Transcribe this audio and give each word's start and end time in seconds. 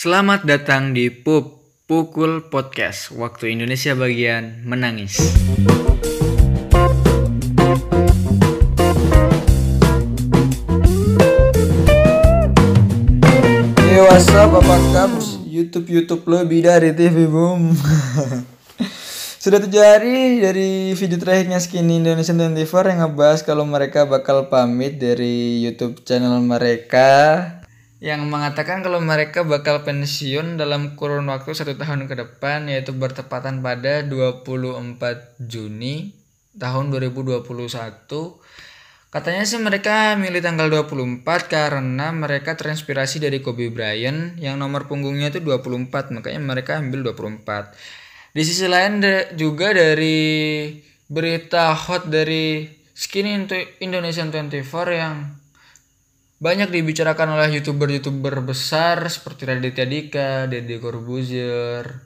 Selamat 0.00 0.48
datang 0.48 0.96
di 0.96 1.12
Pup 1.12 1.60
Pukul 1.84 2.48
Podcast 2.48 3.12
Waktu 3.12 3.52
Indonesia 3.52 3.92
bagian 3.92 4.64
menangis. 4.64 5.20
Hey 13.76 14.00
what's 14.00 14.32
up 14.32 14.56
apa 14.56 14.76
kabar 14.96 15.20
YouTube 15.44 15.92
YouTube 15.92 16.24
lebih 16.32 16.64
dari 16.64 16.96
TV 16.96 17.28
boom 17.28 17.76
Sudah 19.44 19.60
tujuh 19.60 19.84
hari 19.84 20.40
dari 20.40 20.96
video 20.96 21.20
terakhirnya 21.20 21.60
Skinny 21.60 22.00
Indonesia 22.00 22.32
24 22.32 22.56
yang 22.88 23.04
ngebahas 23.04 23.44
kalau 23.44 23.68
mereka 23.68 24.08
bakal 24.08 24.48
pamit 24.48 24.96
dari 24.96 25.60
YouTube 25.60 26.00
channel 26.08 26.40
mereka 26.40 27.59
yang 28.00 28.24
mengatakan 28.32 28.80
kalau 28.80 28.96
mereka 29.04 29.44
bakal 29.44 29.84
pensiun 29.84 30.56
dalam 30.56 30.96
kurun 30.96 31.28
waktu 31.28 31.52
satu 31.52 31.76
tahun 31.76 32.08
ke 32.08 32.16
depan 32.16 32.64
yaitu 32.72 32.96
bertepatan 32.96 33.60
pada 33.60 34.00
24 34.08 35.36
Juni 35.36 36.16
tahun 36.56 36.88
2021 36.88 37.44
Katanya 39.10 39.42
sih 39.42 39.58
mereka 39.58 40.14
milih 40.14 40.38
tanggal 40.38 40.70
24 40.70 41.26
karena 41.50 42.14
mereka 42.14 42.54
terinspirasi 42.54 43.18
dari 43.18 43.42
Kobe 43.42 43.66
Bryant 43.66 44.38
yang 44.38 44.54
nomor 44.54 44.86
punggungnya 44.86 45.34
itu 45.34 45.42
24 45.42 46.14
makanya 46.14 46.38
mereka 46.38 46.78
ambil 46.78 47.10
24. 47.10 47.74
Di 48.30 48.42
sisi 48.46 48.70
lain 48.70 49.02
juga 49.34 49.74
dari 49.74 50.70
berita 51.10 51.74
hot 51.74 52.06
dari 52.06 52.70
Skinny 52.94 53.50
Indonesian 53.82 54.30
24 54.30 54.62
yang 54.94 55.39
banyak 56.40 56.72
dibicarakan 56.72 57.36
oleh 57.36 57.60
youtuber-youtuber 57.60 58.40
besar 58.40 59.04
seperti 59.12 59.44
Raditya 59.44 59.84
Dika, 59.84 60.48
Deddy 60.48 60.80
Corbuzier, 60.80 62.00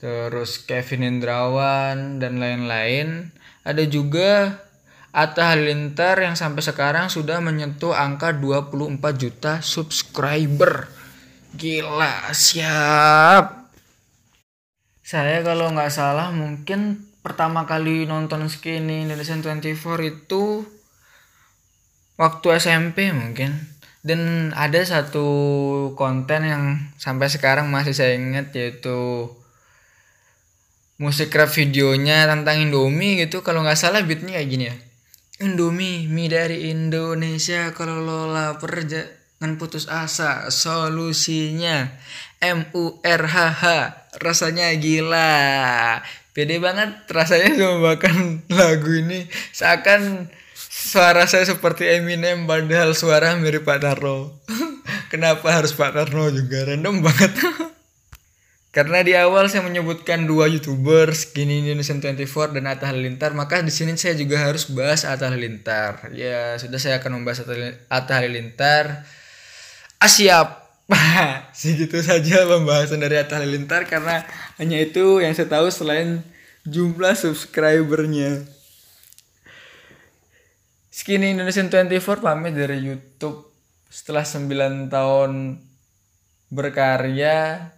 terus 0.00 0.64
Kevin 0.64 1.04
Indrawan 1.04 2.16
dan 2.16 2.40
lain-lain. 2.40 3.28
Ada 3.60 3.84
juga 3.84 4.64
Atta 5.12 5.52
Halilintar 5.52 6.16
yang 6.24 6.32
sampai 6.32 6.64
sekarang 6.64 7.12
sudah 7.12 7.44
menyentuh 7.44 7.92
angka 7.92 8.32
24 8.32 8.96
juta 9.20 9.60
subscriber. 9.60 10.88
Gila, 11.52 12.32
siap. 12.32 13.68
Saya 15.04 15.44
kalau 15.44 15.76
nggak 15.76 15.92
salah 15.92 16.32
mungkin 16.32 17.04
pertama 17.20 17.68
kali 17.68 18.08
nonton 18.08 18.48
Skinny 18.48 19.04
Indonesian 19.04 19.44
24 19.44 19.76
itu 20.08 20.64
waktu 22.20 22.46
SMP 22.60 23.12
mungkin. 23.12 23.56
Dan 24.06 24.52
ada 24.54 24.78
satu 24.86 25.26
konten 25.98 26.46
yang 26.46 26.64
sampai 26.94 27.26
sekarang 27.26 27.72
masih 27.72 27.90
saya 27.90 28.14
ingat 28.14 28.54
yaitu 28.54 29.28
musik 30.96 31.34
rap 31.34 31.50
videonya 31.50 32.30
tentang 32.30 32.62
Indomie 32.62 33.18
gitu 33.18 33.42
kalau 33.42 33.66
nggak 33.66 33.76
salah 33.76 34.00
beatnya 34.06 34.38
kayak 34.38 34.48
gini 34.48 34.64
ya 34.70 34.76
Indomie, 35.36 36.08
mie 36.08 36.32
dari 36.32 36.72
Indonesia 36.72 37.68
kalau 37.76 38.00
lo 38.00 38.24
lapar 38.32 38.88
jangan 38.88 39.60
putus 39.60 39.84
asa. 39.84 40.48
Solusinya 40.48 41.92
M 42.40 42.64
U 42.72 42.96
R 43.04 43.22
H 43.28 43.36
H. 43.60 43.64
Rasanya 44.16 44.72
gila. 44.80 46.00
Pede 46.32 46.56
banget 46.56 47.04
rasanya 47.12 47.52
membawakan 47.52 48.16
lagu 48.56 48.88
ini 48.96 49.28
seakan 49.52 50.32
suara 50.76 51.24
saya 51.24 51.48
seperti 51.48 51.88
Eminem 51.88 52.44
padahal 52.44 52.92
suara 52.92 53.32
mirip 53.40 53.64
Pak 53.64 53.80
Tarno. 53.80 54.36
Kenapa 55.12 55.48
harus 55.56 55.72
Pak 55.72 55.96
Tarno 55.96 56.28
juga 56.28 56.68
random 56.68 57.00
banget. 57.00 57.32
Karena 58.76 59.00
di 59.00 59.16
awal 59.16 59.48
saya 59.48 59.64
menyebutkan 59.64 60.28
dua 60.28 60.52
youtuber, 60.52 61.08
Skinny 61.16 61.64
Indonesian 61.64 61.96
24 61.96 62.52
dan 62.52 62.68
Atta 62.68 62.92
Halilintar, 62.92 63.32
maka 63.32 63.64
di 63.64 63.72
sini 63.72 63.96
saya 63.96 64.12
juga 64.12 64.36
harus 64.36 64.68
bahas 64.68 65.08
Atta 65.08 65.32
Halilintar. 65.32 66.12
Ya, 66.12 66.60
sudah 66.60 66.76
saya 66.76 67.00
akan 67.00 67.16
membahas 67.16 67.48
Atta 67.88 68.20
Halilintar. 68.20 69.08
Ah, 69.96 70.12
siap. 70.12 70.68
Segitu 71.56 72.04
saja 72.04 72.44
pembahasan 72.44 73.00
dari 73.00 73.16
Atta 73.16 73.40
Halilintar 73.40 73.88
karena 73.88 74.28
hanya 74.60 74.76
itu 74.76 75.24
yang 75.24 75.32
saya 75.32 75.48
tahu 75.48 75.72
selain 75.72 76.20
jumlah 76.68 77.16
subscribernya. 77.16 78.44
Skinny 80.96 81.36
Indonesian 81.36 81.68
24 81.68 82.24
pamit 82.24 82.56
dari 82.56 82.80
YouTube. 82.80 83.52
Setelah 83.92 84.24
9 84.24 84.88
tahun 84.88 85.60
berkarya 86.48 87.68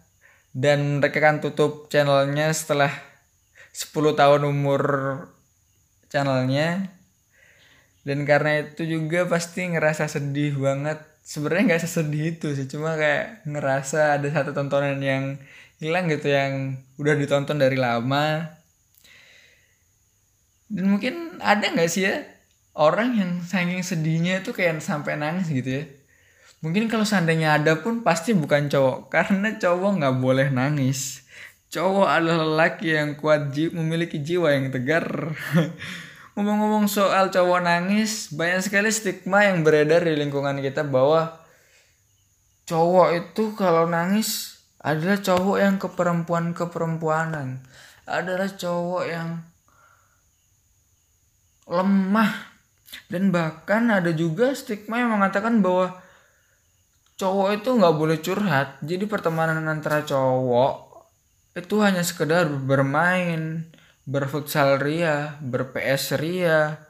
dan 0.54 1.02
mereka 1.02 1.18
kan 1.18 1.42
tutup 1.42 1.90
channelnya 1.90 2.54
setelah 2.54 2.94
10 3.74 4.14
tahun 4.14 4.46
umur 4.46 4.82
channelnya. 6.14 6.94
Dan 8.06 8.22
karena 8.22 8.62
itu 8.62 8.86
juga 8.86 9.26
pasti 9.26 9.66
ngerasa 9.66 10.06
sedih 10.06 10.54
banget. 10.54 11.02
Sebenarnya 11.26 11.74
nggak 11.74 11.82
sesedih 11.90 12.38
itu 12.38 12.54
sih 12.54 12.70
cuma 12.70 12.94
kayak 12.94 13.42
ngerasa 13.50 14.14
ada 14.22 14.30
satu 14.30 14.54
tontonan 14.54 15.02
yang 15.02 15.42
hilang 15.82 16.06
gitu 16.06 16.30
yang 16.30 16.78
udah 17.02 17.18
ditonton 17.18 17.58
dari 17.58 17.74
lama. 17.74 18.46
Dan 20.70 20.86
mungkin 20.86 21.42
ada 21.42 21.66
nggak 21.66 21.90
sih 21.90 22.06
ya 22.06 22.37
orang 22.78 23.18
yang 23.18 23.30
saking 23.42 23.82
sedihnya 23.82 24.40
itu 24.46 24.54
kayak 24.54 24.78
sampai 24.78 25.18
nangis 25.18 25.50
gitu 25.50 25.82
ya 25.82 25.84
Mungkin 26.58 26.90
kalau 26.90 27.06
seandainya 27.06 27.54
ada 27.54 27.78
pun 27.78 28.02
pasti 28.02 28.34
bukan 28.34 28.66
cowok 28.66 29.06
karena 29.14 29.54
cowok 29.58 29.90
nggak 30.02 30.16
boleh 30.18 30.48
nangis. 30.50 31.22
Cowok 31.68 32.08
adalah 32.08 32.48
lelaki 32.48 32.96
yang 32.96 33.12
kuat 33.20 33.52
ji 33.52 33.68
memiliki 33.68 34.18
jiwa 34.18 34.56
yang 34.56 34.72
tegar. 34.72 35.36
Ngomong-ngomong 36.34 36.88
soal 36.88 37.28
cowok 37.28 37.60
nangis, 37.66 38.30
banyak 38.32 38.62
sekali 38.62 38.88
stigma 38.94 39.44
yang 39.44 39.66
beredar 39.66 40.06
di 40.06 40.14
lingkungan 40.16 40.62
kita 40.62 40.86
bahwa 40.86 41.34
cowok 42.64 43.08
itu 43.20 43.52
kalau 43.58 43.90
nangis 43.90 44.62
adalah 44.78 45.18
cowok 45.18 45.56
yang 45.58 45.76
keperempuan 45.82 46.54
keperempuanan, 46.54 47.58
adalah 48.06 48.48
cowok 48.48 49.04
yang 49.10 49.42
lemah 51.68 52.47
dan 53.08 53.32
bahkan 53.32 53.88
ada 53.92 54.12
juga 54.12 54.52
stigma 54.56 55.00
yang 55.00 55.16
mengatakan 55.16 55.60
bahwa 55.60 56.00
cowok 57.18 57.48
itu 57.60 57.70
nggak 57.74 57.96
boleh 57.98 58.18
curhat. 58.22 58.68
Jadi 58.80 59.04
pertemanan 59.04 59.64
antara 59.68 60.06
cowok 60.06 60.88
itu 61.58 61.82
hanya 61.82 62.06
sekedar 62.06 62.46
bermain 62.46 63.66
berfutsal 64.08 64.80
ria 64.80 65.36
berps 65.42 66.16
ria 66.16 66.80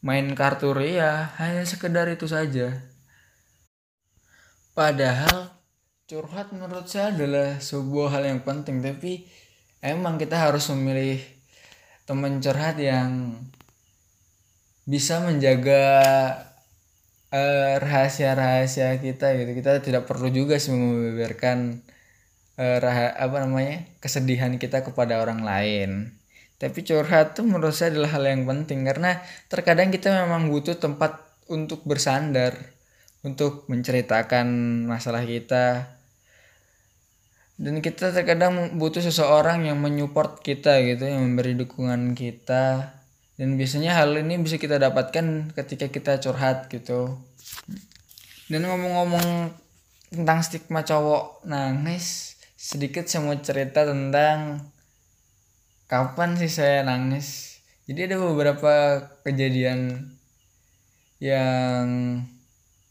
main 0.00 0.32
kartu 0.32 0.72
ria 0.72 1.34
hanya 1.36 1.66
sekedar 1.66 2.06
itu 2.08 2.24
saja. 2.30 2.80
Padahal 4.72 5.56
curhat 6.06 6.54
menurut 6.54 6.86
saya 6.86 7.10
adalah 7.10 7.58
sebuah 7.58 8.14
hal 8.14 8.24
yang 8.30 8.40
penting 8.46 8.78
tapi 8.78 9.26
emang 9.82 10.20
kita 10.20 10.38
harus 10.38 10.70
memilih 10.70 11.18
teman 12.06 12.38
curhat 12.38 12.78
yang 12.78 13.34
bisa 14.86 15.18
menjaga 15.20 15.82
rahasia 17.34 18.32
rahasia-rahasia 18.32 19.02
kita 19.02 19.34
gitu. 19.36 19.50
Kita 19.58 19.82
tidak 19.82 20.06
perlu 20.08 20.30
juga 20.30 20.56
sih 20.56 20.72
membeberkan 20.72 21.82
uh, 22.56 22.78
raha, 22.80 23.12
apa 23.18 23.36
namanya 23.44 23.84
kesedihan 24.00 24.54
kita 24.56 24.86
kepada 24.86 25.20
orang 25.20 25.42
lain. 25.42 26.16
Tapi 26.56 26.80
curhat 26.86 27.36
tuh 27.36 27.44
menurut 27.44 27.76
saya 27.76 27.92
adalah 27.92 28.16
hal 28.16 28.24
yang 28.24 28.48
penting 28.48 28.88
karena 28.88 29.20
terkadang 29.52 29.92
kita 29.92 30.08
memang 30.24 30.48
butuh 30.48 30.80
tempat 30.80 31.20
untuk 31.52 31.84
bersandar 31.84 32.56
untuk 33.20 33.68
menceritakan 33.68 34.46
masalah 34.88 35.26
kita. 35.26 35.92
Dan 37.56 37.80
kita 37.80 38.12
terkadang 38.12 38.76
butuh 38.76 39.00
seseorang 39.00 39.64
yang 39.64 39.80
menyupport 39.80 40.44
kita 40.44 40.76
gitu 40.84 41.08
yang 41.08 41.24
memberi 41.24 41.56
dukungan 41.56 42.12
kita 42.12 42.95
dan 43.36 43.60
biasanya 43.60 43.96
hal 43.96 44.16
ini 44.16 44.40
bisa 44.40 44.56
kita 44.56 44.80
dapatkan 44.80 45.52
ketika 45.52 45.92
kita 45.92 46.12
curhat 46.20 46.72
gitu. 46.72 47.20
Dan 48.48 48.64
ngomong-ngomong 48.64 49.52
tentang 50.12 50.40
stigma 50.40 50.86
cowok 50.86 51.44
nangis 51.44 52.36
sedikit 52.66 53.06
saya 53.06 53.22
mau 53.22 53.36
cerita 53.38 53.86
tentang 53.86 54.58
kapan 55.86 56.34
sih 56.34 56.50
saya 56.50 56.82
nangis. 56.82 57.60
Jadi 57.86 58.10
ada 58.10 58.16
beberapa 58.18 59.06
kejadian 59.22 60.10
yang 61.22 61.86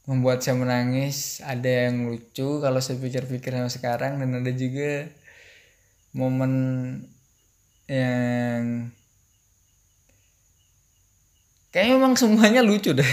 membuat 0.08 0.40
saya 0.46 0.56
menangis. 0.56 1.44
Ada 1.44 1.92
yang 1.92 2.08
lucu 2.08 2.64
kalau 2.64 2.80
saya 2.80 3.02
pikir-pikir 3.04 3.52
sama 3.52 3.68
sekarang. 3.68 4.24
Dan 4.24 4.40
ada 4.40 4.52
juga 4.56 5.12
momen 6.16 6.54
yang 7.92 8.88
Kayaknya 11.76 11.96
memang 12.00 12.16
semuanya 12.16 12.64
lucu 12.64 12.96
deh. 12.96 13.04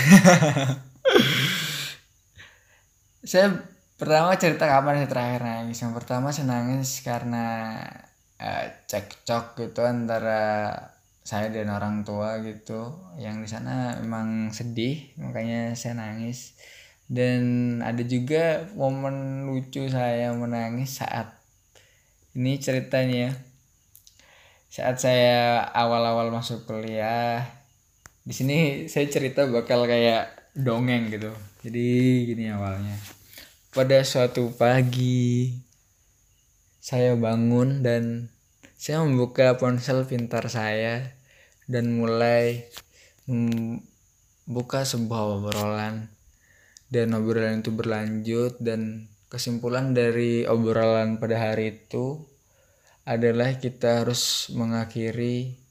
saya 3.26 3.58
pertama 3.98 4.38
cerita 4.38 4.70
kapan 4.70 5.02
saya 5.02 5.10
terakhir 5.10 5.42
nangis? 5.42 5.82
Yang 5.82 5.94
pertama 5.98 6.30
saya 6.30 6.46
nangis 6.46 7.02
karena 7.02 7.74
uh, 8.38 8.66
cekcok 8.86 9.58
gitu 9.58 9.82
antara 9.82 10.70
saya 11.26 11.50
dan 11.50 11.74
orang 11.74 12.06
tua 12.06 12.38
gitu. 12.38 13.02
Yang 13.18 13.36
di 13.42 13.48
sana 13.50 13.98
memang 13.98 14.54
sedih 14.54 15.10
makanya 15.18 15.74
saya 15.74 15.98
nangis. 15.98 16.54
Dan 17.10 17.42
ada 17.82 18.06
juga 18.06 18.70
momen 18.78 19.42
lucu 19.50 19.90
saya 19.90 20.30
menangis 20.38 21.02
saat 21.02 21.34
ini 22.38 22.62
ceritanya. 22.62 23.34
Saat 24.70 25.02
saya 25.02 25.66
awal-awal 25.74 26.30
masuk 26.30 26.62
kuliah 26.62 27.61
di 28.22 28.34
sini 28.34 28.58
saya 28.86 29.10
cerita 29.10 29.46
bakal 29.50 29.86
kayak 29.86 30.54
dongeng 30.54 31.10
gitu. 31.10 31.34
Jadi 31.66 31.88
gini 32.28 32.50
awalnya. 32.54 32.94
Pada 33.72 33.98
suatu 34.04 34.52
pagi 34.54 35.58
saya 36.82 37.14
bangun 37.14 37.80
dan 37.82 38.28
saya 38.74 39.02
membuka 39.06 39.54
ponsel 39.58 40.02
pintar 40.04 40.50
saya 40.50 41.14
dan 41.70 41.94
mulai 41.94 42.66
membuka 43.30 44.82
sebuah 44.82 45.38
obrolan. 45.38 46.10
Dan 46.92 47.16
obrolan 47.16 47.64
itu 47.64 47.72
berlanjut 47.72 48.60
dan 48.60 49.08
kesimpulan 49.32 49.96
dari 49.96 50.44
obrolan 50.44 51.16
pada 51.16 51.40
hari 51.40 51.80
itu 51.80 52.20
adalah 53.08 53.56
kita 53.56 54.04
harus 54.04 54.52
mengakhiri 54.52 55.61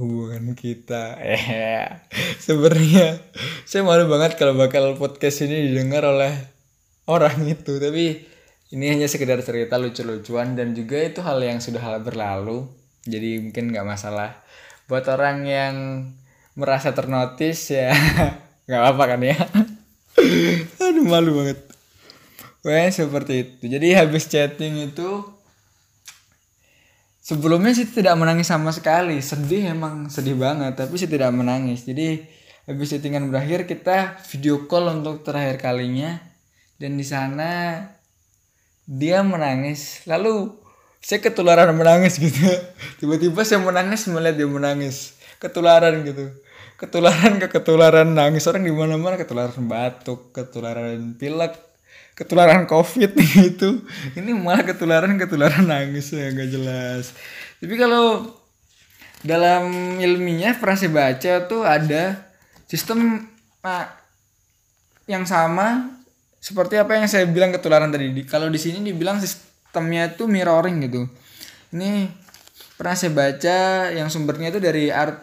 hubungan 0.00 0.56
kita. 0.56 1.20
Eh 1.20 1.88
sebenarnya 2.44 3.20
saya 3.68 3.84
malu 3.84 4.08
banget 4.08 4.36
kalau 4.40 4.56
bakal 4.56 4.96
podcast 4.96 5.44
ini 5.44 5.72
didengar 5.72 6.04
oleh 6.08 6.32
orang 7.08 7.44
itu 7.44 7.76
tapi 7.82 8.24
ini 8.72 8.84
hanya 8.88 9.04
sekedar 9.04 9.42
cerita 9.44 9.76
lucu-lucuan 9.76 10.56
dan 10.56 10.72
juga 10.72 10.96
itu 11.02 11.20
hal 11.20 11.44
yang 11.44 11.60
sudah 11.60 12.00
berlalu 12.00 12.64
jadi 13.02 13.42
mungkin 13.42 13.74
nggak 13.74 13.86
masalah. 13.86 14.38
Buat 14.86 15.10
orang 15.10 15.46
yang 15.46 15.74
merasa 16.54 16.92
ternotis 16.92 17.72
ya 17.72 17.90
nggak 18.68 18.84
apa 18.94 19.02
kan 19.04 19.20
ya? 19.20 19.36
Aduh 20.86 21.04
malu 21.04 21.42
banget. 21.42 21.58
Wah 22.62 22.86
seperti 22.94 23.32
itu. 23.42 23.64
Jadi 23.66 23.88
habis 23.98 24.30
chatting 24.30 24.86
itu 24.86 25.26
sebelumnya 27.22 27.72
sih 27.72 27.86
tidak 27.86 28.18
menangis 28.18 28.50
sama 28.50 28.74
sekali. 28.74 29.22
Sedih 29.22 29.72
emang 29.72 30.10
sedih 30.10 30.34
banget 30.34 30.74
tapi 30.74 30.98
sih 30.98 31.06
tidak 31.08 31.30
menangis. 31.30 31.86
Jadi 31.86 32.26
habis 32.66 32.90
chattingan 32.90 33.30
berakhir 33.30 33.64
kita 33.70 34.18
video 34.28 34.66
call 34.66 34.90
untuk 34.90 35.22
terakhir 35.22 35.62
kalinya. 35.62 36.18
Dan 36.76 36.98
di 36.98 37.06
sana 37.06 37.78
dia 38.84 39.22
menangis. 39.22 40.02
Lalu 40.10 40.50
saya 40.98 41.22
ketularan 41.22 41.70
menangis 41.78 42.18
gitu. 42.18 42.42
Tiba-tiba 42.98 43.46
saya 43.46 43.62
menangis 43.62 44.10
melihat 44.10 44.42
dia 44.42 44.48
menangis. 44.50 45.14
Ketularan 45.38 46.02
gitu. 46.02 46.34
Ketularan 46.74 47.38
ke 47.38 47.46
ketularan 47.46 48.10
nangis. 48.10 48.50
Orang 48.50 48.66
di 48.66 48.74
mana-mana 48.74 49.14
ketularan 49.14 49.70
batuk 49.70 50.34
ketularan 50.34 51.14
pilek 51.14 51.71
ketularan 52.12 52.68
covid 52.68 53.12
gitu 53.38 53.84
ini 54.16 54.36
malah 54.36 54.64
ketularan 54.64 55.16
ketularan 55.16 55.64
nangis 55.64 56.12
ya 56.12 56.28
nggak 56.32 56.50
jelas 56.50 57.16
tapi 57.62 57.74
kalau 57.78 58.36
dalam 59.22 59.96
ilminya 60.02 60.58
pernah 60.58 60.74
saya 60.74 60.90
baca 60.90 61.32
tuh 61.46 61.62
ada 61.62 62.26
sistem 62.66 63.30
nah, 63.62 63.86
yang 65.06 65.22
sama 65.22 65.94
seperti 66.42 66.74
apa 66.74 66.98
yang 66.98 67.06
saya 67.06 67.30
bilang 67.30 67.54
ketularan 67.54 67.94
tadi. 67.94 68.10
Kalau 68.26 68.50
di 68.50 68.58
sini 68.58 68.82
dibilang 68.82 69.22
sistemnya 69.22 70.10
itu 70.10 70.26
mirroring 70.26 70.82
gitu. 70.90 71.06
Ini 71.70 72.10
pernah 72.74 72.98
saya 72.98 73.14
baca 73.14 73.58
yang 73.94 74.10
sumbernya 74.10 74.50
itu 74.50 74.58
dari 74.58 74.90
art 74.90 75.22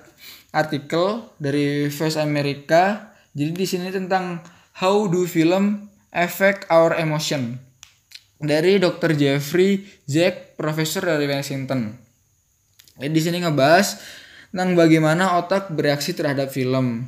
artikel 0.56 1.27
dari 1.35 1.92
Voice 1.92 2.15
America. 2.15 3.12
Jadi 3.35 3.51
di 3.51 3.68
sini 3.68 3.92
tentang 3.92 4.39
how 4.80 5.12
do 5.12 5.27
film 5.27 5.88
affect 6.13 6.69
our 6.69 6.95
emotion 6.97 7.57
dari 8.39 8.79
Dr. 8.79 9.13
Jeffrey 9.13 9.83
Jack, 10.07 10.56
profesor 10.56 11.06
dari 11.06 11.27
Washington. 11.27 11.95
Di 13.00 13.19
sini 13.19 13.39
ngebahas 13.44 14.00
tentang 14.51 14.75
bagaimana 14.75 15.39
otak 15.39 15.71
bereaksi 15.71 16.11
terhadap 16.15 16.51
film. 16.51 17.07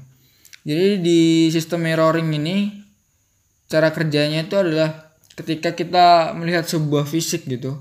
Jadi 0.61 1.01
di 1.01 1.21
sistem 1.49 1.89
mirroring 1.89 2.29
ini 2.37 2.81
cara 3.71 3.95
kerjanya 3.95 4.43
itu 4.43 4.59
adalah 4.59 5.15
ketika 5.39 5.71
kita 5.71 6.35
melihat 6.35 6.67
sebuah 6.67 7.07
fisik 7.07 7.47
gitu 7.47 7.79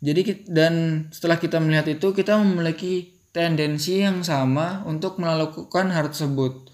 jadi 0.00 0.44
dan 0.48 1.06
setelah 1.12 1.36
kita 1.36 1.60
melihat 1.60 1.84
itu 1.92 2.16
kita 2.16 2.40
memiliki 2.40 3.12
tendensi 3.36 4.00
yang 4.00 4.24
sama 4.24 4.80
untuk 4.88 5.20
melakukan 5.20 5.92
hal 5.92 6.08
tersebut 6.08 6.72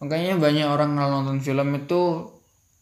makanya 0.00 0.40
banyak 0.40 0.64
orang 0.64 0.96
nonton 0.96 1.44
film 1.44 1.68
itu 1.76 2.32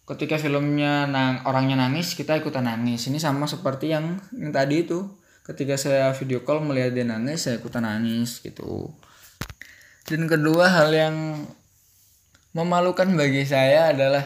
ketika 0.08 0.40
filmnya 0.40 1.04
nang 1.04 1.44
orangnya 1.44 1.84
nangis 1.84 2.16
kita 2.16 2.40
ikutan 2.40 2.64
nangis. 2.64 3.04
Ini 3.12 3.20
sama 3.20 3.44
seperti 3.44 3.92
yang 3.92 4.16
yang 4.32 4.52
tadi 4.56 4.88
itu. 4.88 5.04
Ketika 5.44 5.80
saya 5.80 6.12
video 6.12 6.44
call 6.44 6.60
melihat 6.60 6.92
dia 6.92 7.08
nangis 7.08 7.48
saya 7.48 7.60
ikutan 7.60 7.84
nangis 7.84 8.40
gitu. 8.40 8.92
Dan 10.08 10.28
kedua 10.28 10.68
hal 10.68 10.88
yang 10.92 11.16
memalukan 12.56 13.08
bagi 13.16 13.44
saya 13.44 13.92
adalah 13.92 14.24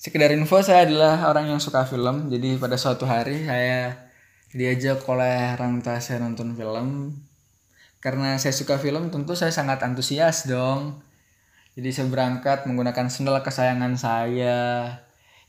sekedar 0.00 0.32
info 0.32 0.60
saya 0.64 0.88
adalah 0.88 1.28
orang 1.28 1.52
yang 1.52 1.60
suka 1.60 1.84
film. 1.84 2.32
Jadi 2.32 2.56
pada 2.56 2.80
suatu 2.80 3.04
hari 3.04 3.44
saya 3.44 4.08
diajak 4.52 5.04
oleh 5.08 5.56
orang 5.56 5.84
tua 5.84 6.00
saya 6.00 6.20
nonton 6.20 6.56
film. 6.56 7.16
Karena 8.00 8.40
saya 8.40 8.56
suka 8.56 8.80
film 8.80 9.12
tentu 9.12 9.36
saya 9.36 9.52
sangat 9.52 9.84
antusias 9.84 10.48
dong 10.48 11.09
jadi 11.78 11.88
saya 11.94 12.10
berangkat 12.10 12.66
menggunakan 12.66 13.06
sendal 13.06 13.38
kesayangan 13.46 13.94
saya 13.94 14.58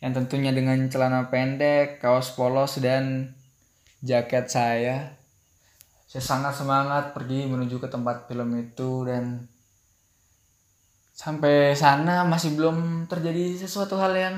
yang 0.01 0.13
tentunya 0.13 0.53
dengan 0.53 0.77
celana 0.85 1.33
pendek 1.33 1.97
kaos 1.97 2.38
polos 2.38 2.77
dan 2.77 3.33
jaket 4.06 4.45
saya. 4.50 5.18
Saya 6.06 6.21
sangat 6.21 6.53
semangat 6.57 7.18
pergi 7.18 7.50
menuju 7.50 7.81
ke 7.81 7.88
tempat 7.89 8.29
film 8.29 8.53
itu 8.59 9.07
dan 9.07 9.50
sampai 11.15 11.73
sana 11.73 12.21
masih 12.25 12.53
belum 12.53 13.09
terjadi 13.09 13.57
sesuatu 13.57 13.97
hal 13.97 14.13
yang 14.13 14.35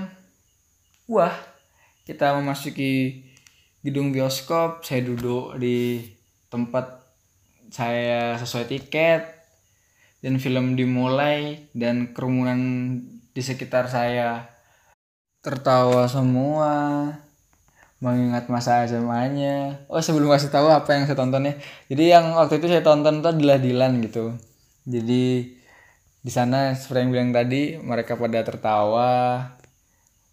wah. 1.12 1.36
Kita 2.04 2.36
memasuki 2.36 3.24
gedung 3.84 4.12
bioskop 4.16 4.84
saya 4.84 5.04
duduk 5.04 5.56
di 5.60 6.04
tempat 6.48 7.04
saya 7.72 8.36
sesuai 8.40 8.68
tiket 8.72 9.43
dan 10.24 10.40
film 10.40 10.80
dimulai 10.80 11.68
dan 11.76 12.16
kerumunan 12.16 12.58
di 13.36 13.42
sekitar 13.44 13.92
saya 13.92 14.48
tertawa 15.44 16.08
semua 16.08 16.72
mengingat 18.00 18.48
masa 18.48 18.88
SMA-nya. 18.88 19.84
Oh 19.92 20.00
sebelum 20.00 20.32
kasih 20.32 20.48
tahu 20.48 20.72
apa 20.72 20.96
yang 20.96 21.04
saya 21.08 21.20
tonton 21.20 21.52
ya. 21.52 21.54
Jadi 21.92 22.04
yang 22.08 22.36
waktu 22.40 22.64
itu 22.64 22.72
saya 22.72 22.84
tonton 22.84 23.20
itu 23.20 23.28
adalah 23.28 23.60
Dilan 23.60 24.00
gitu. 24.00 24.36
Jadi 24.88 25.52
di 26.24 26.32
sana 26.32 26.72
seperti 26.72 27.04
yang 27.04 27.12
bilang 27.12 27.32
tadi 27.36 27.76
mereka 27.84 28.16
pada 28.16 28.40
tertawa 28.48 29.12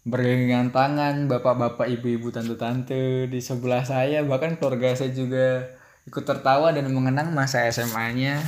bergandengan 0.07 0.71
tangan 0.71 1.27
bapak-bapak 1.27 1.91
ibu-ibu 1.99 2.31
tante-tante 2.31 3.27
di 3.27 3.39
sebelah 3.43 3.83
saya 3.83 4.23
bahkan 4.23 4.55
keluarga 4.55 4.95
saya 4.95 5.11
juga 5.13 5.67
ikut 6.09 6.23
tertawa 6.25 6.73
dan 6.73 6.89
mengenang 6.89 7.35
masa 7.35 7.67
SMA-nya 7.69 8.41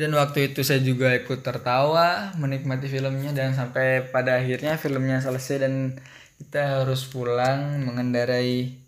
dan 0.00 0.16
waktu 0.16 0.48
itu 0.48 0.64
saya 0.64 0.80
juga 0.80 1.12
ikut 1.12 1.44
tertawa 1.44 2.32
menikmati 2.40 2.88
filmnya 2.88 3.36
dan 3.36 3.52
sampai 3.52 4.08
pada 4.08 4.40
akhirnya 4.40 4.80
filmnya 4.80 5.20
selesai 5.20 5.60
dan 5.60 6.00
kita 6.40 6.80
harus 6.80 7.04
pulang 7.04 7.84
mengendarai 7.84 8.80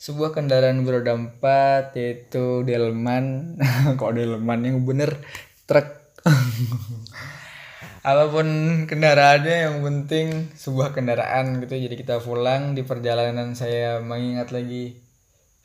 sebuah 0.00 0.32
kendaraan 0.32 0.80
beroda 0.80 1.12
empat 1.12 1.92
yaitu 2.00 2.64
Delman. 2.64 3.56
Kok 4.00 4.16
Delman 4.16 4.64
yang 4.64 4.80
bener? 4.88 5.20
Truk. 5.68 5.92
Apa 8.08 8.32
pun 8.32 8.48
kendaraannya 8.88 9.56
yang 9.68 9.76
penting 9.84 10.56
sebuah 10.56 10.96
kendaraan 10.96 11.60
gitu. 11.60 11.76
Jadi 11.76 12.00
kita 12.00 12.16
pulang 12.24 12.72
di 12.72 12.80
perjalanan 12.80 13.52
saya 13.52 14.00
mengingat 14.00 14.56
lagi 14.56 14.96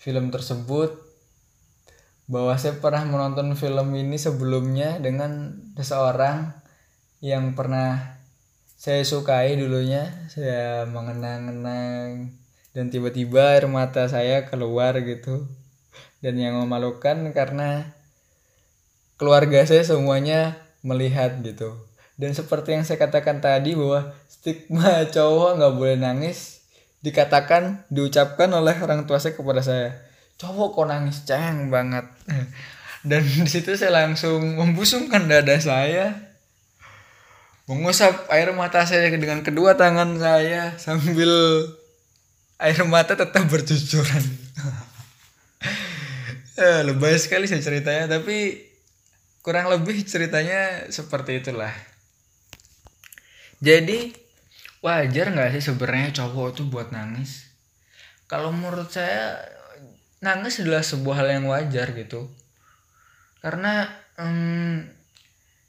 film 0.01 0.35
tersebut 0.35 1.10
bahwa 2.31 2.55
saya 2.55 2.79
pernah 2.79 3.03
menonton 3.03 3.51
film 3.59 3.91
ini 3.91 4.15
sebelumnya 4.15 5.03
dengan 5.03 5.59
seseorang 5.75 6.55
yang 7.19 7.51
pernah 7.59 8.15
saya 8.79 9.03
sukai 9.03 9.59
dulunya 9.59 10.07
saya 10.31 10.87
mengenang-enang 10.87 12.31
dan 12.71 12.87
tiba-tiba 12.87 13.59
air 13.59 13.67
mata 13.67 14.07
saya 14.07 14.47
keluar 14.47 14.95
gitu. 15.03 15.43
Dan 16.23 16.39
yang 16.39 16.55
memalukan 16.55 17.35
karena 17.35 17.91
keluarga 19.19 19.67
saya 19.67 19.83
semuanya 19.83 20.55
melihat 20.87 21.35
gitu. 21.43 21.83
Dan 22.15 22.31
seperti 22.31 22.79
yang 22.79 22.87
saya 22.87 22.95
katakan 22.95 23.43
tadi 23.43 23.75
bahwa 23.75 24.15
stigma 24.31 25.03
cowok 25.11 25.59
nggak 25.59 25.73
boleh 25.75 25.97
nangis 25.99 26.63
dikatakan 27.03 27.83
diucapkan 27.91 28.47
oleh 28.55 28.77
orang 28.79 29.03
tua 29.03 29.19
saya 29.19 29.35
kepada 29.35 29.59
saya 29.65 30.10
cowok 30.41 30.69
kok 30.73 30.87
nangis 30.89 31.21
ceng 31.21 31.69
banget. 31.69 32.09
Dan 33.09 33.21
di 33.21 33.45
situ 33.45 33.77
saya 33.77 33.93
langsung 33.93 34.57
membusungkan 34.57 35.29
dada 35.29 35.57
saya. 35.61 36.33
Mengusap 37.69 38.27
air 38.33 38.49
mata 38.57 38.83
saya 38.83 39.07
dengan 39.13 39.45
kedua 39.45 39.77
tangan 39.77 40.17
saya 40.17 40.75
sambil 40.81 41.29
air 42.57 42.81
mata 42.89 43.13
tetap 43.13 43.45
bercucuran. 43.45 44.25
Eh, 46.61 46.85
lebay 46.85 47.17
sekali 47.17 47.49
saya 47.49 47.63
ceritanya 47.63 48.19
tapi 48.19 48.59
kurang 49.41 49.71
lebih 49.71 50.05
ceritanya 50.05 50.85
seperti 50.93 51.41
itulah. 51.41 51.73
Jadi 53.57 54.13
wajar 54.85 55.33
nggak 55.33 55.57
sih 55.57 55.73
sebenarnya 55.73 56.21
cowok 56.21 56.61
tuh 56.61 56.67
buat 56.69 56.93
nangis? 56.93 57.49
Kalau 58.29 58.53
menurut 58.53 58.93
saya 58.93 59.41
nangis 60.21 60.61
adalah 60.61 60.85
sebuah 60.85 61.25
hal 61.25 61.27
yang 61.41 61.45
wajar 61.49 61.91
gitu. 61.97 62.29
Karena 63.41 63.89
um, 64.21 64.85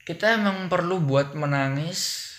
kita 0.05 0.37
emang 0.37 0.69
perlu 0.69 1.01
buat 1.01 1.33
menangis. 1.33 2.31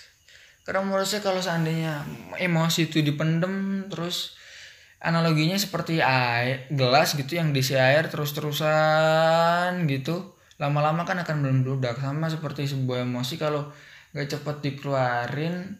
Karena 0.64 0.86
menurut 0.86 1.10
saya 1.10 1.20
kalau 1.26 1.44
seandainya 1.44 2.08
emosi 2.40 2.88
itu 2.88 3.04
dipendem 3.04 3.90
terus 3.92 4.40
analoginya 5.04 5.60
seperti 5.60 6.00
air 6.00 6.64
gelas 6.72 7.20
gitu 7.20 7.36
yang 7.36 7.52
diisi 7.52 7.76
air 7.76 8.08
terus-terusan 8.08 9.84
gitu 9.92 10.40
lama-lama 10.56 11.04
kan 11.04 11.20
akan 11.20 11.44
membludak 11.44 12.00
sama 12.00 12.32
seperti 12.32 12.72
sebuah 12.72 13.04
emosi 13.04 13.36
kalau 13.36 13.68
gak 14.16 14.32
cepat 14.32 14.64
dikeluarin 14.64 15.76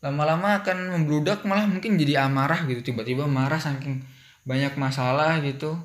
lama-lama 0.00 0.64
akan 0.64 0.96
membludak 0.96 1.44
malah 1.44 1.68
mungkin 1.68 2.00
jadi 2.00 2.24
amarah 2.24 2.64
gitu 2.64 2.80
tiba-tiba 2.80 3.28
marah 3.28 3.60
saking 3.60 4.00
banyak 4.48 4.72
masalah 4.80 5.44
gitu. 5.44 5.76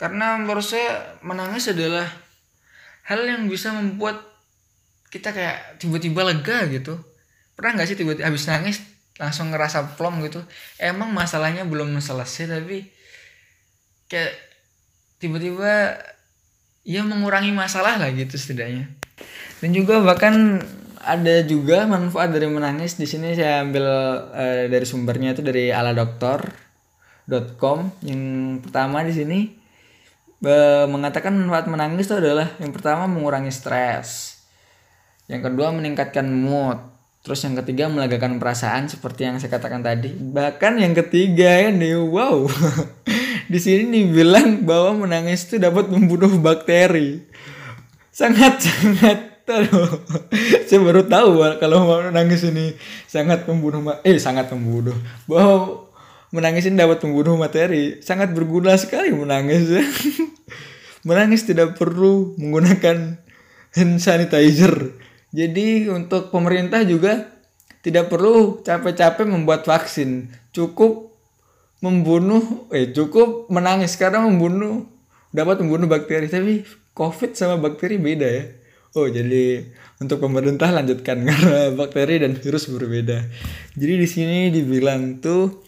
Karena 0.00 0.40
menurut 0.40 0.64
saya 0.64 1.20
menangis 1.20 1.68
adalah 1.68 2.08
hal 3.04 3.20
yang 3.28 3.44
bisa 3.52 3.76
membuat 3.76 4.24
kita 5.12 5.36
kayak 5.36 5.76
tiba-tiba 5.76 6.24
lega 6.24 6.64
gitu. 6.72 6.96
Pernah 7.52 7.76
nggak 7.76 7.88
sih 7.92 7.96
tiba-tiba 8.00 8.28
habis 8.28 8.48
nangis 8.48 8.80
langsung 9.20 9.52
ngerasa 9.52 9.96
plong 10.00 10.24
gitu? 10.24 10.40
Emang 10.80 11.12
masalahnya 11.12 11.68
belum 11.68 11.92
selesai 12.00 12.48
tapi 12.48 12.88
kayak 14.08 14.32
tiba-tiba 15.20 15.96
ya 16.84 17.00
mengurangi 17.04 17.52
masalah 17.52 18.00
lah 18.00 18.08
gitu 18.12 18.36
setidaknya. 18.36 18.88
Dan 19.60 19.72
juga 19.72 20.04
bahkan 20.04 20.60
ada 21.00 21.40
juga 21.46 21.86
manfaat 21.88 22.34
dari 22.34 22.50
menangis. 22.50 23.00
Di 23.00 23.08
sini 23.08 23.32
saya 23.32 23.64
ambil 23.64 23.86
uh, 24.34 24.64
dari 24.68 24.84
sumbernya 24.84 25.32
itu 25.32 25.40
dari 25.40 25.72
aladokter.com 27.26 27.90
yang 28.06 28.22
pertama 28.62 29.02
di 29.02 29.12
sini 29.12 29.38
uh, 30.46 30.86
mengatakan 30.86 31.34
manfaat 31.34 31.66
menangis 31.66 32.06
itu 32.06 32.16
adalah 32.18 32.54
yang 32.62 32.70
pertama 32.70 33.10
mengurangi 33.10 33.50
stres 33.50 34.40
yang 35.26 35.42
kedua 35.42 35.74
meningkatkan 35.74 36.26
mood 36.26 36.96
Terus 37.26 37.42
yang 37.42 37.58
ketiga 37.58 37.90
melegakan 37.90 38.38
perasaan 38.38 38.86
seperti 38.86 39.26
yang 39.26 39.42
saya 39.42 39.58
katakan 39.58 39.82
tadi. 39.82 40.14
Bahkan 40.14 40.78
yang 40.78 40.94
ketiga 40.94 41.58
ini 41.58 41.90
wow. 41.98 42.46
Di 43.50 43.58
sini 43.58 44.06
bilang 44.06 44.62
bahwa 44.62 45.02
menangis 45.02 45.42
itu 45.50 45.58
dapat 45.58 45.90
membunuh 45.90 46.30
bakteri. 46.38 47.26
Sangat 48.14 48.62
sangat 48.70 49.42
aduh. 49.42 49.90
saya 50.70 50.78
baru 50.78 51.02
tahu 51.02 51.42
kalau 51.58 51.82
mau 51.82 51.98
menangis 51.98 52.46
ini 52.46 52.78
sangat 53.10 53.42
membunuh 53.50 53.82
eh 54.06 54.22
sangat 54.22 54.46
membunuh. 54.54 54.94
Bahwa 55.26 55.85
menangis 56.34 56.66
ini 56.66 56.78
dapat 56.78 57.02
membunuh 57.04 57.36
materi. 57.36 58.00
Sangat 58.00 58.32
berguna 58.32 58.74
sekali 58.78 59.10
menangis. 59.12 59.70
menangis 61.08 61.46
tidak 61.46 61.78
perlu 61.78 62.34
menggunakan 62.34 63.22
hand 63.76 63.94
sanitizer 64.02 64.96
jadi 65.36 65.92
untuk 65.92 66.32
pemerintah 66.32 66.80
juga 66.88 67.28
tidak 67.84 68.08
perlu 68.08 68.64
capek-capek 68.64 69.28
membuat 69.28 69.68
vaksin. 69.68 70.32
Cukup 70.54 71.12
membunuh 71.84 72.66
eh 72.72 72.88
cukup 72.88 73.52
menangis 73.52 74.00
karena 74.00 74.24
membunuh 74.24 74.88
dapat 75.28 75.60
membunuh 75.60 75.84
bakteri 75.84 76.24
tapi 76.24 76.64
covid 76.96 77.36
sama 77.36 77.60
bakteri 77.60 78.00
beda 78.00 78.24
ya 78.24 78.44
oh 78.96 79.04
jadi 79.04 79.60
untuk 80.00 80.24
pemerintah 80.24 80.72
lanjutkan 80.72 81.20
karena 81.28 81.76
bakteri 81.76 82.24
dan 82.24 82.32
virus 82.40 82.72
berbeda 82.72 83.28
jadi 83.76 83.94
di 84.00 84.08
sini 84.08 84.48
dibilang 84.48 85.20
tuh 85.20 85.65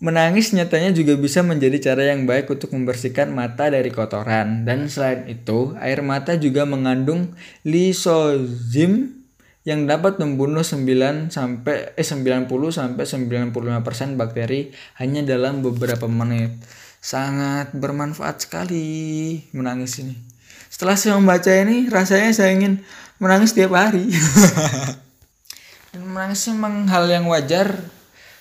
Menangis 0.00 0.56
nyatanya 0.56 0.96
juga 0.96 1.12
bisa 1.20 1.44
menjadi 1.44 1.92
cara 1.92 2.08
yang 2.08 2.24
baik 2.24 2.48
untuk 2.48 2.72
membersihkan 2.72 3.36
mata 3.36 3.68
dari 3.68 3.92
kotoran. 3.92 4.64
Dan 4.64 4.88
selain 4.88 5.28
itu, 5.28 5.76
air 5.76 6.00
mata 6.00 6.40
juga 6.40 6.64
mengandung 6.64 7.36
lisozim 7.68 9.20
yang 9.60 9.84
dapat 9.84 10.16
membunuh 10.16 10.64
9 10.64 11.28
sampai 11.28 11.92
eh 11.92 12.06
90 12.06 12.48
sampai 12.72 13.04
95% 13.04 14.16
bakteri 14.16 14.72
hanya 14.96 15.20
dalam 15.20 15.60
beberapa 15.60 16.08
menit. 16.08 16.56
Sangat 17.04 17.76
bermanfaat 17.76 18.48
sekali 18.48 19.36
menangis 19.52 20.00
ini. 20.00 20.16
Setelah 20.72 20.96
saya 20.96 21.20
membaca 21.20 21.52
ini, 21.52 21.92
rasanya 21.92 22.32
saya 22.32 22.56
ingin 22.56 22.80
menangis 23.20 23.52
tiap 23.52 23.76
hari. 23.76 24.08
Dan 25.92 26.08
menangis 26.08 26.40
memang 26.48 26.88
hal 26.88 27.04
yang 27.12 27.28
wajar 27.28 27.76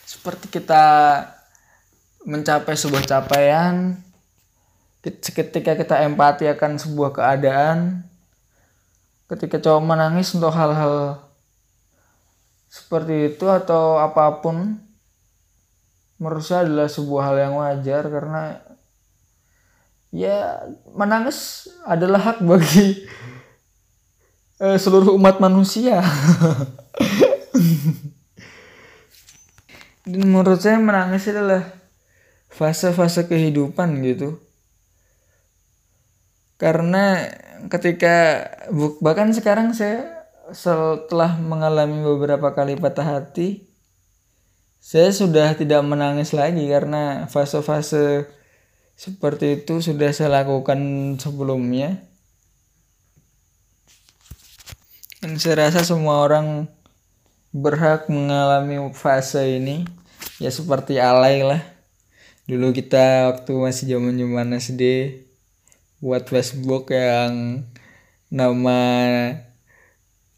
seperti 0.08 0.48
kita 0.48 0.86
mencapai 2.28 2.76
sebuah 2.76 3.04
capaian 3.08 3.96
ketika 5.00 5.80
kita 5.80 5.96
empati 6.04 6.52
akan 6.52 6.76
sebuah 6.76 7.16
keadaan 7.16 8.04
ketika 9.32 9.62
cowok 9.62 9.84
menangis 9.86 10.36
untuk 10.36 10.52
hal-hal 10.52 11.24
seperti 12.68 13.34
itu 13.34 13.46
atau 13.48 13.98
apa 13.98 14.44
pun 14.44 14.78
menurut 16.20 16.44
saya 16.44 16.68
adalah 16.68 16.92
sebuah 16.92 17.24
hal 17.32 17.38
yang 17.40 17.56
wajar 17.56 18.04
karena 18.12 18.60
ya 20.12 20.68
menangis 20.92 21.70
adalah 21.88 22.20
hak 22.20 22.44
bagi 22.44 23.08
uh, 24.60 24.78
seluruh 24.84 25.16
umat 25.16 25.40
manusia. 25.40 26.04
Dan 30.10 30.26
menurut 30.26 30.58
saya 30.58 30.82
menangis 30.82 31.30
adalah 31.30 31.79
fase-fase 32.50 33.30
kehidupan 33.30 34.02
gitu. 34.04 34.42
Karena 36.60 37.30
ketika 37.72 38.50
bahkan 39.00 39.32
sekarang 39.32 39.72
saya 39.72 40.28
setelah 40.52 41.38
mengalami 41.38 42.02
beberapa 42.04 42.52
kali 42.52 42.74
patah 42.76 43.06
hati 43.06 43.70
saya 44.80 45.14
sudah 45.14 45.54
tidak 45.54 45.86
menangis 45.86 46.32
lagi 46.34 46.66
karena 46.66 47.28
fase-fase 47.30 48.28
seperti 48.96 49.64
itu 49.64 49.80
sudah 49.80 50.12
saya 50.12 50.44
lakukan 50.44 50.80
sebelumnya. 51.20 52.04
Dan 55.20 55.36
saya 55.36 55.68
rasa 55.68 55.84
semua 55.84 56.24
orang 56.24 56.72
berhak 57.52 58.08
mengalami 58.08 58.80
fase 58.96 59.60
ini. 59.60 59.84
Ya 60.40 60.48
seperti 60.48 60.96
alay 60.96 61.44
lah 61.44 61.60
dulu 62.50 62.74
kita 62.74 63.30
waktu 63.30 63.54
masih 63.54 63.86
zaman 63.94 64.18
zaman 64.18 64.58
SD 64.58 64.84
buat 66.02 66.26
Facebook 66.26 66.90
yang 66.90 67.62
nama 68.34 68.82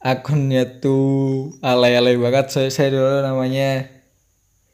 akunnya 0.03 0.84
tuh 0.84 1.56
alay-alay 1.63 2.20
banget. 2.20 2.51
Saya, 2.51 2.68
saya 2.68 2.91
dulu 2.91 3.24
namanya 3.24 3.88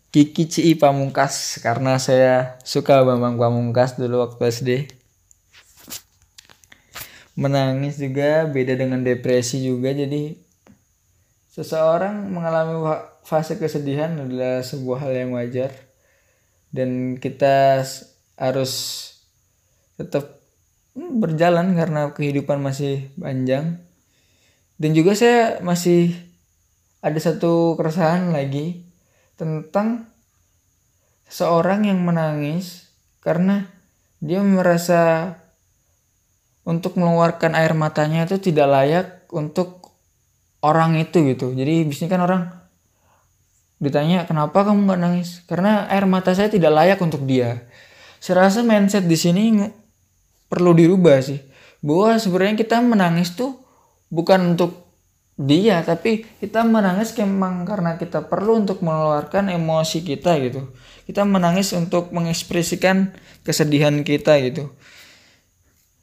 Kiki 0.09 0.49
Ci 0.49 0.73
Pamungkas 0.81 1.61
karena 1.61 2.01
saya 2.01 2.57
suka 2.65 3.05
Bambang 3.05 3.37
Pamungkas 3.37 4.01
dulu 4.01 4.25
waktu 4.25 4.41
SD 4.49 4.71
menangis 7.37 8.01
juga 8.01 8.49
beda 8.49 8.73
dengan 8.73 9.05
depresi 9.05 9.61
juga. 9.61 9.93
Jadi 9.93 10.41
seseorang 11.53 12.33
mengalami 12.33 12.81
fase 13.21 13.61
kesedihan 13.61 14.17
adalah 14.25 14.65
sebuah 14.65 15.05
hal 15.05 15.13
yang 15.13 15.37
wajar 15.37 15.86
dan 16.71 17.15
kita 17.17 17.81
harus 18.37 18.73
tetap 19.97 20.37
berjalan 20.97 21.77
karena 21.77 22.11
kehidupan 22.13 22.61
masih 22.61 23.09
panjang. 23.17 23.81
Dan 24.77 24.93
juga 24.93 25.17
saya 25.17 25.61
masih 25.65 26.13
ada 27.01 27.17
satu 27.17 27.77
keresahan 27.77 28.29
lagi 28.33 28.85
tentang 29.37 30.09
seorang 31.29 31.85
yang 31.85 32.01
menangis 32.01 32.89
karena 33.21 33.69
dia 34.17 34.41
merasa 34.41 35.33
untuk 36.65 36.97
mengeluarkan 36.97 37.53
air 37.53 37.71
matanya 37.77 38.25
itu 38.25 38.41
tidak 38.41 38.67
layak 38.67 39.07
untuk 39.31 39.93
orang 40.61 40.97
itu 40.97 41.23
gitu. 41.31 41.53
Jadi 41.53 41.85
biasanya 41.85 42.11
kan 42.11 42.21
orang 42.25 42.43
ditanya 43.77 44.25
kenapa 44.25 44.65
kamu 44.65 44.89
nggak 44.89 45.01
nangis? 45.01 45.29
Karena 45.45 45.85
air 45.89 46.09
mata 46.09 46.33
saya 46.33 46.49
tidak 46.49 46.73
layak 46.73 46.99
untuk 47.01 47.23
dia. 47.29 47.65
Saya 48.17 48.49
rasa 48.49 48.65
mindset 48.65 49.05
di 49.05 49.17
sini 49.17 49.61
perlu 50.49 50.73
dirubah 50.73 51.21
sih. 51.21 51.37
Bahwa 51.85 52.17
sebenarnya 52.17 52.57
kita 52.57 52.81
menangis 52.81 53.37
tuh 53.37 53.61
bukan 54.09 54.57
untuk 54.57 54.87
dia 55.37 55.85
tapi 55.85 56.25
kita 56.41 56.65
menangis 56.65 57.13
memang 57.13 57.61
karena 57.61 58.01
kita 58.01 58.25
perlu 58.25 58.57
untuk 58.65 58.81
mengeluarkan 58.81 59.53
emosi 59.53 60.01
kita 60.01 60.41
gitu. 60.41 60.73
Kita 61.05 61.23
menangis 61.23 61.71
untuk 61.77 62.09
mengekspresikan 62.09 63.13
kesedihan 63.45 64.01
kita 64.01 64.41
gitu. 64.41 64.73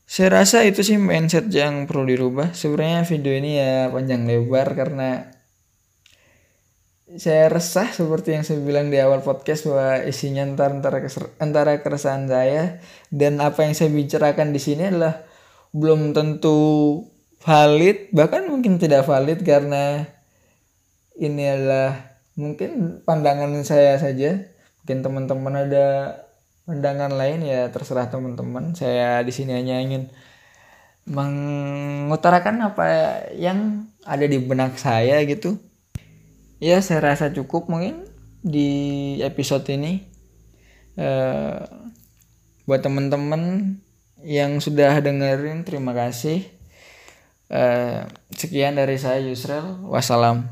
Saya 0.07 0.31
rasa 0.31 0.63
itu 0.63 0.87
sih 0.87 0.95
mindset 0.95 1.51
yang 1.51 1.91
perlu 1.91 2.07
dirubah. 2.07 2.55
Sebenarnya 2.55 3.03
video 3.03 3.35
ini 3.35 3.59
ya 3.59 3.91
panjang 3.91 4.23
lebar 4.31 4.79
karena 4.79 5.34
saya 7.05 7.53
resah 7.53 7.93
seperti 7.93 8.33
yang 8.33 8.45
saya 8.49 8.65
bilang 8.65 8.89
di 8.89 8.97
awal 8.97 9.21
podcast 9.21 9.69
bahwa 9.69 10.09
isinya 10.09 10.41
antara 10.41 10.73
antara, 10.73 10.99
antara 11.37 11.73
keresahan 11.85 12.25
saya 12.25 12.81
dan 13.13 13.45
apa 13.45 13.61
yang 13.69 13.77
saya 13.77 13.93
bicarakan 13.93 14.57
di 14.57 14.61
sini 14.61 14.89
adalah 14.89 15.21
belum 15.77 16.17
tentu 16.17 16.57
valid 17.45 18.09
bahkan 18.17 18.49
mungkin 18.49 18.81
tidak 18.81 19.05
valid 19.05 19.45
karena 19.45 20.09
ini 21.21 21.45
adalah 21.45 22.17
mungkin 22.41 23.05
pandangan 23.05 23.53
saya 23.63 24.01
saja. 24.01 24.51
Mungkin 24.83 24.99
teman-teman 25.01 25.55
ada 25.69 25.87
pandangan 26.65 27.13
lain 27.15 27.45
ya 27.45 27.69
terserah 27.69 28.09
teman-teman. 28.09 28.73
Saya 28.73 29.21
di 29.23 29.33
sini 29.33 29.55
hanya 29.55 29.81
ingin 29.81 30.09
mengutarakan 31.05 32.65
apa 32.65 32.85
yang 33.37 33.89
ada 34.09 34.25
di 34.25 34.41
benak 34.41 34.81
saya 34.81 35.21
gitu 35.29 35.61
ya 36.65 36.81
saya 36.81 37.13
rasa 37.13 37.29
cukup 37.29 37.69
mungkin 37.69 38.09
di 38.41 39.21
episode 39.21 39.69
ini. 39.69 40.09
Uh, 40.97 41.61
buat 42.65 42.81
teman-teman 42.81 43.77
yang 44.25 44.57
sudah 44.65 45.05
dengerin 45.05 45.69
terima 45.69 45.93
kasih. 45.93 46.49
Uh, 47.53 48.09
sekian 48.33 48.81
dari 48.81 48.97
saya 48.97 49.21
Yusrel 49.21 49.85
wassalam 49.85 50.49